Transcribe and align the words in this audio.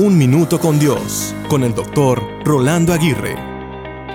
Un 0.00 0.16
Minuto 0.16 0.60
con 0.60 0.78
Dios, 0.78 1.34
con 1.48 1.64
el 1.64 1.74
doctor 1.74 2.22
Rolando 2.44 2.92
Aguirre. 2.92 3.34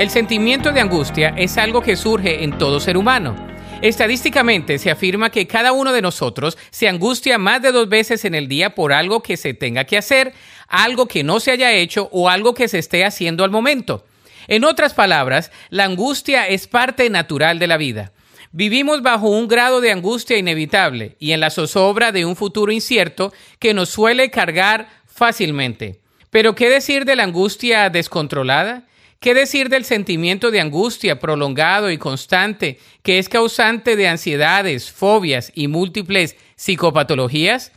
El 0.00 0.10
sentimiento 0.10 0.72
de 0.72 0.80
angustia 0.80 1.28
es 1.36 1.56
algo 1.56 1.82
que 1.82 1.94
surge 1.94 2.42
en 2.42 2.58
todo 2.58 2.80
ser 2.80 2.96
humano. 2.96 3.36
Estadísticamente 3.80 4.80
se 4.80 4.90
afirma 4.90 5.30
que 5.30 5.46
cada 5.46 5.70
uno 5.70 5.92
de 5.92 6.02
nosotros 6.02 6.58
se 6.70 6.88
angustia 6.88 7.38
más 7.38 7.62
de 7.62 7.70
dos 7.70 7.88
veces 7.88 8.24
en 8.24 8.34
el 8.34 8.48
día 8.48 8.74
por 8.74 8.92
algo 8.92 9.22
que 9.22 9.36
se 9.36 9.54
tenga 9.54 9.84
que 9.84 9.96
hacer, 9.96 10.34
algo 10.66 11.06
que 11.06 11.22
no 11.22 11.38
se 11.38 11.52
haya 11.52 11.72
hecho 11.72 12.08
o 12.10 12.28
algo 12.28 12.54
que 12.54 12.66
se 12.66 12.80
esté 12.80 13.04
haciendo 13.04 13.44
al 13.44 13.52
momento. 13.52 14.04
En 14.48 14.64
otras 14.64 14.94
palabras, 14.94 15.52
la 15.70 15.84
angustia 15.84 16.48
es 16.48 16.66
parte 16.66 17.08
natural 17.08 17.60
de 17.60 17.68
la 17.68 17.76
vida. 17.76 18.10
Vivimos 18.50 19.02
bajo 19.02 19.28
un 19.28 19.46
grado 19.46 19.82
de 19.82 19.92
angustia 19.92 20.38
inevitable 20.38 21.16
y 21.20 21.32
en 21.32 21.40
la 21.40 21.50
zozobra 21.50 22.12
de 22.12 22.24
un 22.24 22.34
futuro 22.34 22.72
incierto 22.72 23.32
que 23.58 23.74
nos 23.74 23.90
suele 23.90 24.30
cargar 24.30 24.88
fácilmente. 25.18 26.00
Pero 26.30 26.54
¿qué 26.54 26.70
decir 26.70 27.04
de 27.04 27.16
la 27.16 27.24
angustia 27.24 27.90
descontrolada? 27.90 28.84
¿Qué 29.20 29.34
decir 29.34 29.68
del 29.68 29.84
sentimiento 29.84 30.52
de 30.52 30.60
angustia 30.60 31.18
prolongado 31.18 31.90
y 31.90 31.98
constante 31.98 32.78
que 33.02 33.18
es 33.18 33.28
causante 33.28 33.96
de 33.96 34.06
ansiedades, 34.06 34.92
fobias 34.92 35.50
y 35.54 35.66
múltiples 35.66 36.36
psicopatologías? 36.54 37.72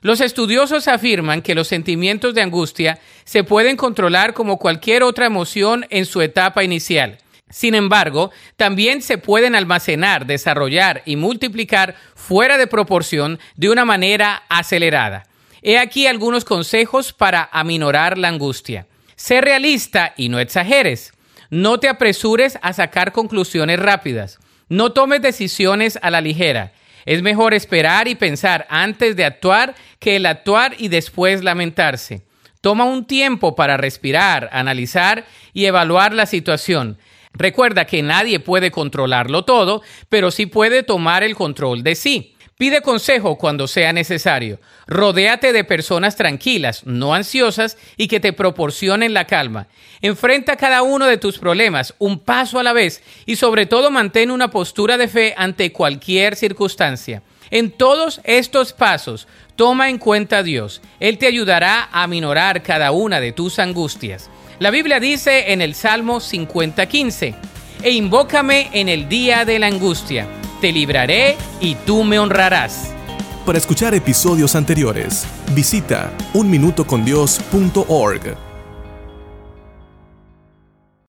Los 0.00 0.20
estudiosos 0.20 0.88
afirman 0.88 1.42
que 1.42 1.54
los 1.54 1.68
sentimientos 1.68 2.32
de 2.34 2.42
angustia 2.42 2.98
se 3.24 3.44
pueden 3.44 3.76
controlar 3.76 4.32
como 4.32 4.58
cualquier 4.58 5.02
otra 5.02 5.26
emoción 5.26 5.86
en 5.90 6.06
su 6.06 6.22
etapa 6.22 6.64
inicial. 6.64 7.18
Sin 7.50 7.74
embargo, 7.74 8.30
también 8.56 9.02
se 9.02 9.18
pueden 9.18 9.54
almacenar, 9.54 10.26
desarrollar 10.26 11.02
y 11.04 11.16
multiplicar 11.16 11.94
fuera 12.14 12.56
de 12.56 12.66
proporción 12.66 13.38
de 13.56 13.68
una 13.68 13.84
manera 13.84 14.44
acelerada. 14.48 15.26
He 15.62 15.78
aquí 15.78 16.06
algunos 16.06 16.44
consejos 16.44 17.12
para 17.12 17.48
aminorar 17.52 18.18
la 18.18 18.28
angustia. 18.28 18.86
Sé 19.16 19.40
realista 19.40 20.12
y 20.16 20.28
no 20.28 20.38
exageres. 20.38 21.12
No 21.50 21.80
te 21.80 21.88
apresures 21.88 22.58
a 22.62 22.72
sacar 22.72 23.12
conclusiones 23.12 23.78
rápidas. 23.78 24.38
No 24.68 24.92
tomes 24.92 25.22
decisiones 25.22 25.98
a 26.02 26.10
la 26.10 26.20
ligera. 26.20 26.72
Es 27.04 27.22
mejor 27.22 27.54
esperar 27.54 28.08
y 28.08 28.16
pensar 28.16 28.66
antes 28.68 29.14
de 29.16 29.24
actuar 29.24 29.74
que 30.00 30.16
el 30.16 30.26
actuar 30.26 30.74
y 30.78 30.88
después 30.88 31.44
lamentarse. 31.44 32.26
Toma 32.60 32.84
un 32.84 33.06
tiempo 33.06 33.54
para 33.54 33.76
respirar, 33.76 34.48
analizar 34.52 35.24
y 35.52 35.66
evaluar 35.66 36.12
la 36.12 36.26
situación. 36.26 36.98
Recuerda 37.32 37.84
que 37.84 38.02
nadie 38.02 38.40
puede 38.40 38.70
controlarlo 38.70 39.44
todo, 39.44 39.82
pero 40.08 40.30
sí 40.30 40.46
puede 40.46 40.82
tomar 40.82 41.22
el 41.22 41.36
control 41.36 41.82
de 41.82 41.94
sí. 41.94 42.35
Pide 42.58 42.80
consejo 42.80 43.36
cuando 43.36 43.68
sea 43.68 43.92
necesario. 43.92 44.58
Rodéate 44.86 45.52
de 45.52 45.62
personas 45.62 46.16
tranquilas, 46.16 46.86
no 46.86 47.12
ansiosas 47.12 47.76
y 47.98 48.08
que 48.08 48.18
te 48.18 48.32
proporcionen 48.32 49.12
la 49.12 49.26
calma. 49.26 49.66
Enfrenta 50.00 50.56
cada 50.56 50.82
uno 50.82 51.06
de 51.06 51.18
tus 51.18 51.38
problemas 51.38 51.94
un 51.98 52.18
paso 52.18 52.58
a 52.58 52.62
la 52.62 52.72
vez 52.72 53.02
y 53.26 53.36
sobre 53.36 53.66
todo 53.66 53.90
mantén 53.90 54.30
una 54.30 54.50
postura 54.50 54.96
de 54.96 55.08
fe 55.08 55.34
ante 55.36 55.70
cualquier 55.70 56.34
circunstancia. 56.34 57.22
En 57.50 57.70
todos 57.70 58.22
estos 58.24 58.72
pasos, 58.72 59.28
toma 59.54 59.90
en 59.90 59.98
cuenta 59.98 60.38
a 60.38 60.42
Dios. 60.42 60.80
Él 60.98 61.18
te 61.18 61.26
ayudará 61.26 61.90
a 61.92 62.06
minorar 62.06 62.62
cada 62.62 62.90
una 62.90 63.20
de 63.20 63.32
tus 63.32 63.58
angustias. 63.58 64.30
La 64.60 64.70
Biblia 64.70 64.98
dice 64.98 65.52
en 65.52 65.60
el 65.60 65.74
Salmo 65.74 66.20
50:15, 66.20 67.34
e 67.82 67.90
invócame 67.90 68.70
en 68.72 68.88
el 68.88 69.10
día 69.10 69.44
de 69.44 69.58
la 69.58 69.66
angustia 69.66 70.26
te 70.66 70.72
libraré 70.72 71.36
y 71.60 71.76
tú 71.76 72.02
me 72.02 72.18
honrarás. 72.18 72.92
Para 73.44 73.56
escuchar 73.56 73.94
episodios 73.94 74.56
anteriores, 74.56 75.24
visita 75.54 76.10
unminutocondios.org. 76.34 78.55